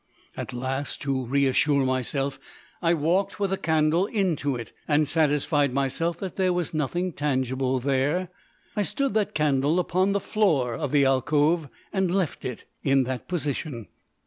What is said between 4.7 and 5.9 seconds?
and satisfied